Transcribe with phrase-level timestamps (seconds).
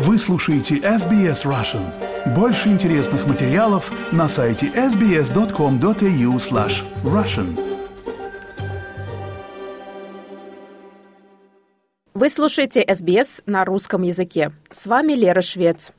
[0.00, 1.82] Вы слушаете SBS Russian.
[2.32, 7.58] Больше интересных материалов на сайте sbs.com.au slash russian.
[12.14, 14.52] Вы слушаете SBS на русском языке.
[14.70, 15.92] С вами Лера Швец.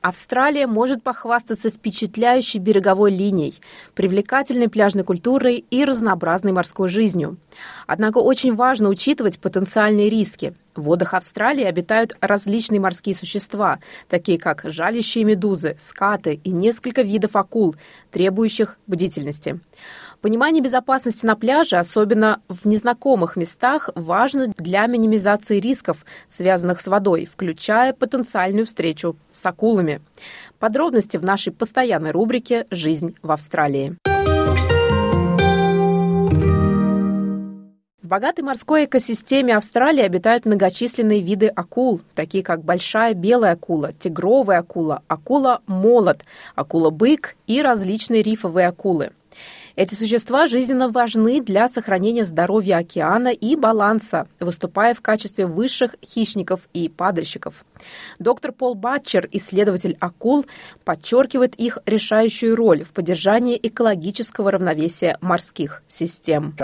[0.00, 3.54] Австралия может похвастаться впечатляющей береговой линией,
[3.94, 7.38] привлекательной пляжной культурой и разнообразной морской жизнью.
[7.86, 10.54] Однако очень важно учитывать потенциальные риски.
[10.76, 13.78] В водах Австралии обитают различные морские существа,
[14.08, 17.74] такие как жалящие медузы, скаты и несколько видов акул,
[18.10, 19.58] требующих бдительности.
[20.20, 27.28] Понимание безопасности на пляже, особенно в незнакомых местах, важно для минимизации рисков, связанных с водой,
[27.30, 30.00] включая потенциальную встречу с акулами.
[30.58, 33.96] Подробности в нашей постоянной рубрике «Жизнь в Австралии».
[38.06, 44.60] В богатой морской экосистеме Австралии обитают многочисленные виды акул, такие как большая белая акула, тигровая
[44.60, 46.24] акула, акула-молот,
[46.54, 49.10] акула-бык и различные рифовые акулы.
[49.76, 56.62] Эти существа жизненно важны для сохранения здоровья океана и баланса, выступая в качестве высших хищников
[56.72, 57.62] и падальщиков.
[58.18, 60.46] Доктор Пол Батчер, исследователь акул,
[60.84, 66.54] подчеркивает их решающую роль в поддержании экологического равновесия морских систем.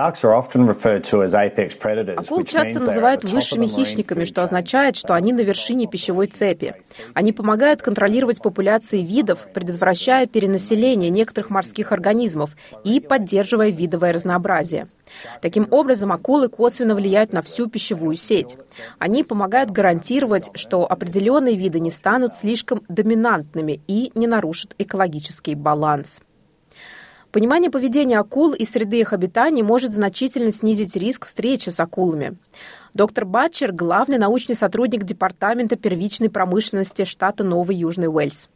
[2.17, 6.75] Акул часто называют высшими хищниками, что означает, что они на вершине пищевой цепи.
[7.15, 14.89] Они помогают контролировать популяции видов, предотвращая перенаселение некоторых морских организмов и поддерживая видовое разнообразие.
[15.41, 18.57] Таким образом, акулы косвенно влияют на всю пищевую сеть.
[18.99, 26.23] Они помогают гарантировать, что определенные виды не станут слишком доминантными и не нарушат экологический баланс.
[27.33, 32.37] Понимание поведения акул и среды их обитания может значительно снизить риск встречи с акулами.
[32.95, 38.49] Доктор Батчер– главный научный сотрудник Департамента первичной промышленности штата Новый Южный Уэльс.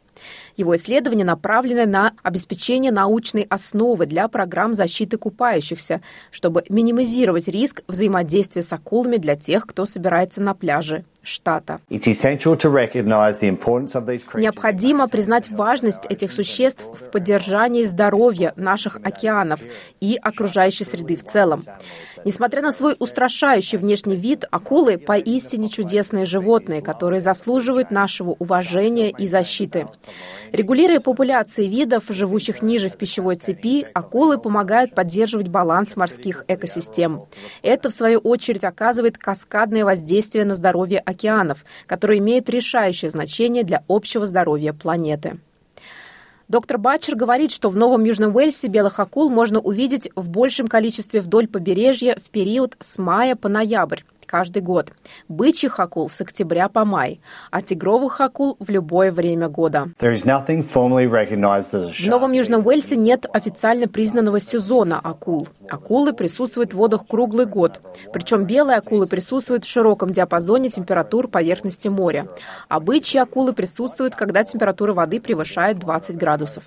[0.55, 8.61] Его исследование направлено на обеспечение научной основы для программ защиты купающихся, чтобы минимизировать риск взаимодействия
[8.61, 11.79] с акулами для тех, кто собирается на пляже штата.
[14.33, 19.59] Необходимо признать важность этих существ в поддержании здоровья наших океанов
[19.99, 21.65] и окружающей среды в целом.
[22.25, 29.27] Несмотря на свой устрашающий внешний вид, акулы поистине чудесные животные, которые заслуживают нашего уважения и
[29.27, 29.87] защиты.
[30.51, 37.25] Регулируя популяции видов, живущих ниже в пищевой цепи, акулы помогают поддерживать баланс морских экосистем.
[37.61, 41.16] Это, в свою очередь, оказывает каскадное воздействие на здоровье океанов,
[41.85, 45.39] которое имеет решающее значение для общего здоровья планеты.
[46.47, 51.19] Доктор Батчер говорит, что в Новом Южном Уэльсе белых акул можно увидеть в большем количестве
[51.19, 54.91] вдоль побережья в период с мая по ноябрь каждый год,
[55.27, 59.87] бычьих акул с октября по май, а тигровых акул в любое время года.
[62.05, 65.47] В Новом Южном Уэльсе нет официально признанного сезона акул.
[65.69, 67.81] Акулы присутствуют в водах круглый год,
[68.13, 72.27] причем белые акулы присутствуют в широком диапазоне температур поверхности моря,
[72.67, 76.63] а бычьи акулы присутствуют, когда температура воды превышает 20 градусов.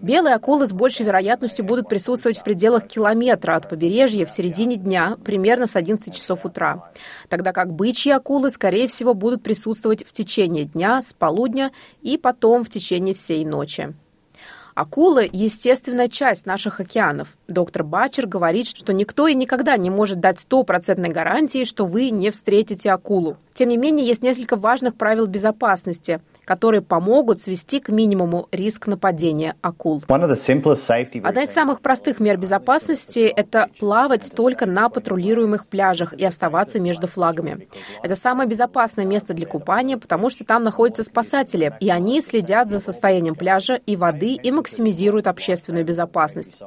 [0.00, 5.16] Белые акулы с большей вероятностью будут присутствовать в пределах километра от побережья в середине дня,
[5.24, 6.90] примерно с 11 часов утра,
[7.28, 12.64] тогда как бычьи акулы, скорее всего, будут присутствовать в течение дня, с полудня и потом
[12.64, 13.94] в течение всей ночи.
[14.74, 17.36] Акулы– естественная часть наших океанов.
[17.48, 22.30] Доктор Бачер говорит, что никто и никогда не может дать стопроцентной гарантии, что вы не
[22.30, 23.38] встретите акулу.
[23.54, 29.54] Тем не менее, есть несколько важных правил безопасности– которые помогут свести к минимуму риск нападения
[29.60, 30.02] акул.
[31.28, 37.06] Одна из самых простых мер безопасности– это плавать только на патрулируемых пляжах и оставаться между
[37.06, 37.68] флагами.
[38.02, 42.80] Это самое безопасное место для купания, потому что там находятся спасатели, и они следят за
[42.80, 46.62] состоянием пляжа и воды и максимизируют общественную безопасность.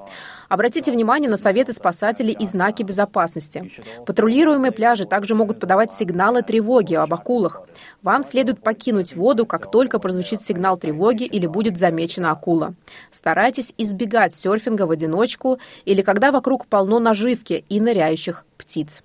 [0.52, 3.72] Обратите внимание на советы спасателей и знаки безопасности.
[4.06, 7.62] Патрулируемые пляжи также могут подавать сигналы тревоги об акулах.
[8.02, 12.74] Вам следует покинуть воду, как только прозвучит сигнал тревоги или будет замечена акула.
[13.12, 19.04] Старайтесь избегать серфинга в одиночку или когда вокруг полно наживки и ныряющих птиц.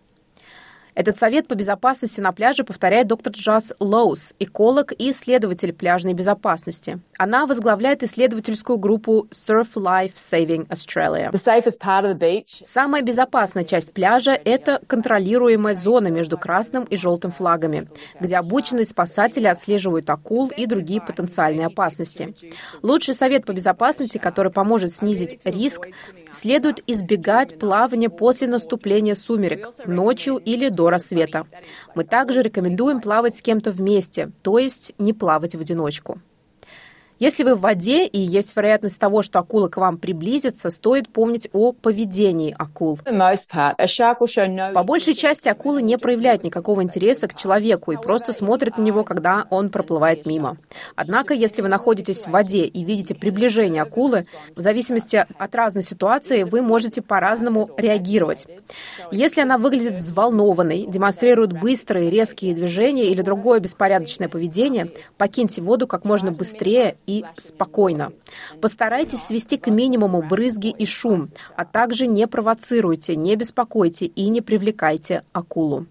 [0.97, 7.01] Этот совет по безопасности на пляже повторяет доктор Джаз Лоус, эколог и исследователь пляжной безопасности.
[7.19, 11.31] Она возглавляет исследовательскую группу Surf Life Saving Australia.
[12.65, 19.47] Самая безопасная часть пляжа– это контролируемая зона между красным и желтым флагами, где обученные спасатели
[19.47, 22.35] отслеживают акул и другие потенциальные опасности.
[22.81, 25.89] Лучший совет по безопасности, который поможет снизить риск
[26.37, 31.47] Следует избегать плавания после наступления сумерек, ночью или до рассвета.
[31.95, 36.21] Мы также рекомендуем плавать с кем-то вместе, то есть не плавать в одиночку.
[37.19, 41.49] Если вы в воде и есть вероятность того, что акула к вам приблизится, стоит помнить
[41.55, 42.99] о поведении акул.
[44.75, 49.03] По большей части акулы не проявляют никакого интереса к человеку и просто смотрят на него,
[49.03, 50.59] когда он проплывает мимо.
[50.95, 54.25] Однако, если вы находитесь в воде и видите приближение акулы,
[54.55, 58.47] в зависимости от разной ситуации вы можете по-разному реагировать.
[59.11, 66.05] Если она выглядит взволнованной, демонстрирует быстрые резкие движения или другое беспорядочное поведение, покиньте воду как
[66.05, 68.13] можно быстрее и спокойно.
[68.61, 74.41] Постарайтесь свести к минимуму брызги и шум, а также не провоцируйте, не беспокойте и не
[74.41, 75.87] привлекайте акулу.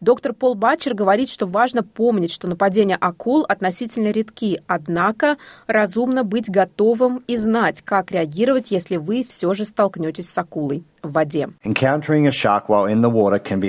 [0.00, 6.50] Доктор Пол Батчер говорит, что важно помнить, что нападения акул относительно редки, однако разумно быть
[6.50, 11.48] готовым и знать, как реагировать, если вы все же столкнетесь с акулой в воде.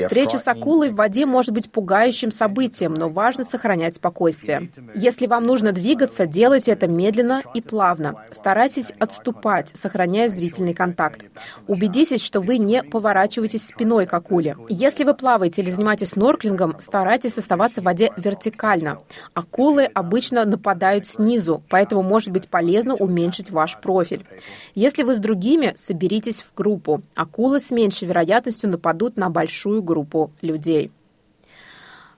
[0.08, 4.72] Встреча с акулой в воде может быть пугающим событием, но важно сохранять спокойствие.
[4.94, 8.16] Если вам нужно двигаться, делайте это медленно и плавно.
[8.32, 11.26] Старайтесь отступать, сохраняя зрительный контакт.
[11.68, 14.58] Убедитесь, что вы не поворачиваетесь спиной к акуле.
[14.70, 19.00] Если вы плаваете или занимаетесь снорклингом, старайтесь оставаться в воде вертикально.
[19.34, 24.26] Акулы обычно нападают снизу, поэтому может быть полезно уменьшить ваш профиль.
[24.74, 30.32] Если вы с другими, соберитесь в группу акулы с меньшей вероятностью нападут на большую группу
[30.42, 30.92] людей.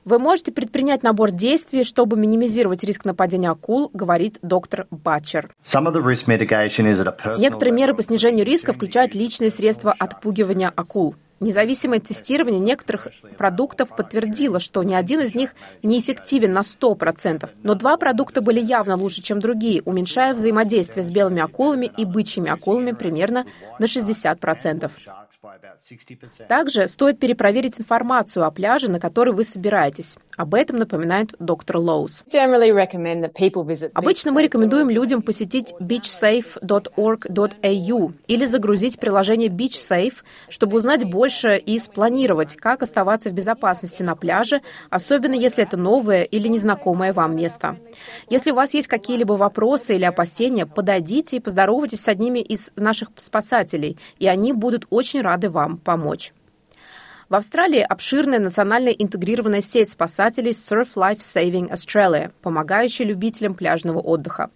[0.05, 5.53] Вы можете предпринять набор действий, чтобы минимизировать риск нападения акул, говорит доктор Батчер.
[7.37, 11.15] Некоторые меры по снижению риска включают личные средства отпугивания акул.
[11.39, 15.51] Независимое тестирование некоторых продуктов подтвердило, что ни один из них
[15.83, 21.11] не эффективен на 100%, но два продукта были явно лучше, чем другие, уменьшая взаимодействие с
[21.11, 23.45] белыми акулами и бычьими акулами примерно
[23.77, 24.91] на 60%.
[26.47, 30.17] Также стоит перепроверить информацию о пляже, на который вы собираетесь.
[30.35, 32.23] Об этом напоминает доктор Лоус.
[33.93, 40.15] Обычно мы рекомендуем людям посетить beachsafe.org.au или загрузить приложение BeachSafe,
[40.49, 46.23] чтобы узнать больше и спланировать, как оставаться в безопасности на пляже, особенно если это новое
[46.23, 47.77] или незнакомое вам место.
[48.29, 53.09] Если у вас есть какие-либо вопросы или опасения, подойдите и поздоровайтесь с одними из наших
[53.17, 56.33] спасателей, и они будут очень рады вам помочь.
[57.29, 64.49] В Австралии обширная национальная интегрированная сеть спасателей Surf Life Saving Australia, помогающая любителям пляжного отдыха.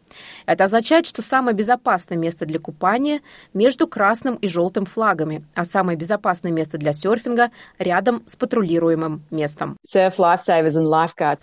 [0.46, 3.20] Это означает, что самое безопасное место для купания
[3.54, 9.78] между красным и желтым флагами, а самое безопасное место для серфинга рядом с патрулируемым местом.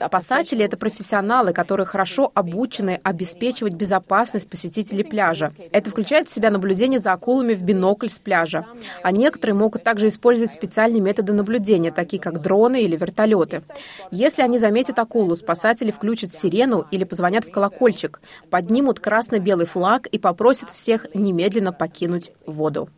[0.06, 5.52] Спасатели– это профессионалы, которые хорошо обучены обеспечивать безопасность посетителей пляжа.
[5.72, 8.64] Это включает в себя наблюдение за акулами в бинокль с пляжа.
[9.02, 13.62] А некоторые могут также использовать специальные методы наблюдения, такие как дроны или вертолеты.
[14.10, 18.20] Если они заметят акулу, спасатели включат сирену или позвонят в колокольчик,
[18.50, 22.88] поднимут красно-белый флаг и попросят всех немедленно покинуть воду.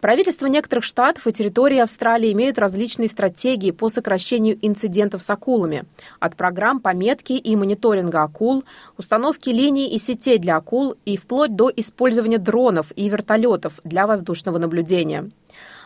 [0.00, 5.84] Правительства некоторых штатов и территорий Австралии имеют различные стратегии по сокращению инцидентов с акулами.
[6.18, 8.64] От программ пометки и мониторинга акул,
[8.98, 14.58] установки линий и сетей для акул и вплоть до использования дронов и вертолетов для воздушного
[14.58, 15.30] наблюдения.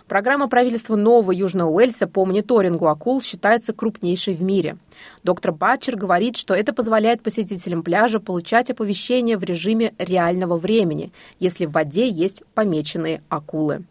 [0.08, 4.76] Программа правительства Нового Южного Уэльса по мониторингу акул считается крупнейшей в мире.
[5.24, 11.66] Доктор Батчер говорит, что это позволяет посетителям пляжа получать оповещения в режиме реального времени, если
[11.66, 13.84] в воде есть помеченные акулы.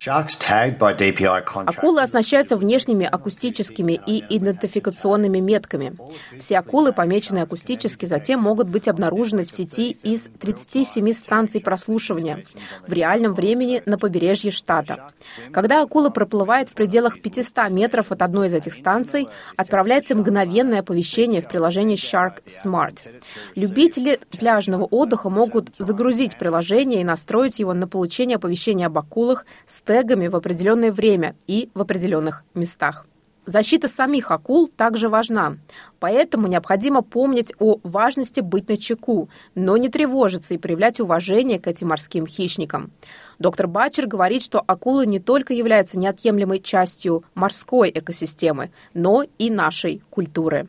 [1.77, 5.97] Акулы оснащаются внешними акустическими и идентификационными метками.
[6.39, 12.45] Все акулы, помеченные акустически, затем могут быть обнаружены в сети из 37 станций прослушивания
[12.87, 15.11] в реальном времени на побережье штата.
[15.51, 21.41] Когда акула проплывает в пределах 500 метров от одной из этих станций, отправляется мгновенное оповещение
[21.41, 23.07] в приложении Shark Smart.
[23.55, 29.81] Любители пляжного отдыха могут загрузить приложение и настроить его на получение оповещения об акулах с
[29.81, 33.05] тегами в определенное время и в определенных местах.
[33.45, 35.57] Защита самих акул также важна,
[35.99, 41.67] поэтому необходимо помнить о важности быть на чеку, но не тревожиться и проявлять уважение к
[41.67, 42.91] этим морским хищникам.
[43.39, 50.01] Доктор Батчер говорит, что акулы не только являются неотъемлемой частью морской экосистемы, но и нашей
[50.09, 50.67] культуры.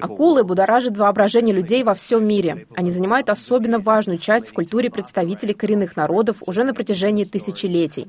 [0.00, 2.66] Акулы будоражат воображение людей во всем мире.
[2.74, 8.06] Они занимают особенно важную часть в культуре представителей коренных народов уже на протяжении тысячелетий.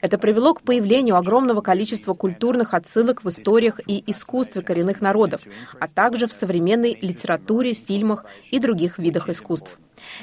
[0.00, 5.42] Это привело к появлению огромного количества культурных отсылок в историях и искусстве коренных народов,
[5.80, 9.78] а также в современной литературе, фильмах и других видах искусств.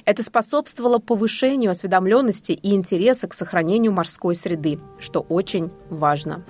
[0.06, 6.44] Это способствовало повышению осведомленности и интереса к сохранению морской среды, что очень важно.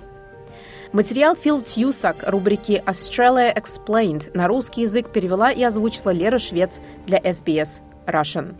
[0.92, 7.18] Материал Фил Тьюсак рубрики Australia Explained на русский язык перевела и озвучила Лера Швец для
[7.18, 8.54] SBS Russian.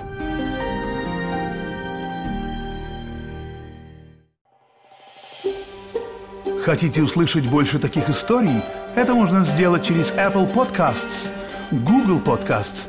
[6.65, 8.63] Хотите услышать больше таких историй?
[8.95, 11.29] Это можно сделать через Apple Podcasts,
[11.73, 12.89] Google Podcasts,